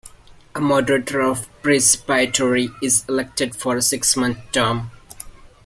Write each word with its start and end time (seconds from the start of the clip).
A 0.55 0.59
moderator 0.59 1.21
of 1.21 1.47
presbytery 1.61 2.69
is 2.81 3.05
elected 3.07 3.55
for 3.55 3.77
a 3.77 3.83
six-month 3.83 4.39
term. 4.51 4.89